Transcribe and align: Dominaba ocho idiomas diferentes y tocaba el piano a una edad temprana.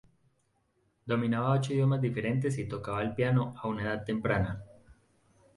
Dominaba 1.05 1.51
ocho 1.53 1.73
idiomas 1.73 2.01
diferentes 2.01 2.57
y 2.57 2.65
tocaba 2.67 3.03
el 3.03 3.13
piano 3.13 3.53
a 3.61 3.67
una 3.67 3.83
edad 3.83 4.03
temprana. 4.03 4.63